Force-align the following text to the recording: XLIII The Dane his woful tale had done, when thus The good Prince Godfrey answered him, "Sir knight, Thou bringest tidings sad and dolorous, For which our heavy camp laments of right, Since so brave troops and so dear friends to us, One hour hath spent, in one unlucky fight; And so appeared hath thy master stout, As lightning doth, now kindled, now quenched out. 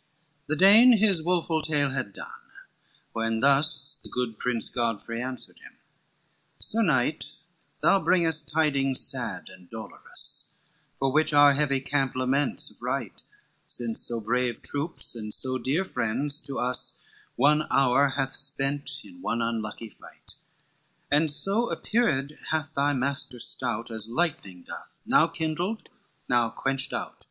XLIII 0.00 0.44
The 0.46 0.56
Dane 0.56 0.92
his 0.96 1.22
woful 1.22 1.60
tale 1.60 1.90
had 1.90 2.14
done, 2.14 2.26
when 3.12 3.40
thus 3.40 3.98
The 4.02 4.08
good 4.08 4.38
Prince 4.38 4.70
Godfrey 4.70 5.20
answered 5.20 5.58
him, 5.58 5.74
"Sir 6.58 6.80
knight, 6.80 7.26
Thou 7.82 8.00
bringest 8.02 8.50
tidings 8.50 8.98
sad 8.98 9.50
and 9.50 9.68
dolorous, 9.68 10.54
For 10.96 11.12
which 11.12 11.34
our 11.34 11.52
heavy 11.52 11.80
camp 11.82 12.14
laments 12.16 12.70
of 12.70 12.80
right, 12.80 13.22
Since 13.66 14.00
so 14.00 14.22
brave 14.22 14.62
troops 14.62 15.14
and 15.14 15.34
so 15.34 15.58
dear 15.58 15.84
friends 15.84 16.40
to 16.44 16.58
us, 16.58 17.06
One 17.36 17.64
hour 17.70 18.08
hath 18.08 18.34
spent, 18.34 19.02
in 19.04 19.20
one 19.20 19.42
unlucky 19.42 19.90
fight; 19.90 20.36
And 21.10 21.30
so 21.30 21.70
appeared 21.70 22.38
hath 22.50 22.72
thy 22.72 22.94
master 22.94 23.38
stout, 23.38 23.90
As 23.90 24.08
lightning 24.08 24.62
doth, 24.62 25.02
now 25.04 25.26
kindled, 25.26 25.90
now 26.26 26.48
quenched 26.48 26.94
out. 26.94 27.26